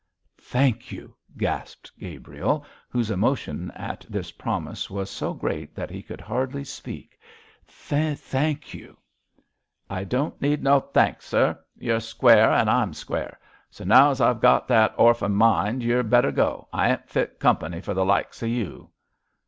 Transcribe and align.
'Thank 0.39 0.91
you!' 0.91 1.15
gasped 1.37 1.91
Gabriel, 1.99 2.65
whose 2.89 3.11
emotion 3.11 3.69
at 3.75 4.03
this 4.09 4.31
promise 4.31 4.89
was 4.89 5.11
so 5.11 5.31
great 5.31 5.75
that 5.75 5.91
he 5.91 6.01
could 6.01 6.19
hardly 6.21 6.63
speak, 6.63 7.19
'thank 7.67 8.73
you!' 8.73 8.97
'I 9.91 10.03
don' 10.05 10.33
need 10.41 10.63
no 10.63 10.79
thanks, 10.79 11.27
sir; 11.27 11.55
you're 11.77 11.99
square, 11.99 12.51
an' 12.51 12.67
I'm 12.67 12.95
square. 12.95 13.39
So 13.69 13.83
now 13.83 14.09
as 14.09 14.19
I've 14.21 14.41
got 14.41 14.67
that 14.69 14.91
orf 14.97 15.21
m' 15.21 15.35
mind 15.35 15.83
you'd 15.83 16.09
better 16.09 16.31
go. 16.31 16.67
I 16.73 16.89
ain't 16.93 17.07
fit 17.07 17.37
company 17.39 17.79
for 17.79 17.93
the 17.93 18.03
likes 18.03 18.41
of 18.41 18.49
you.' 18.49 18.89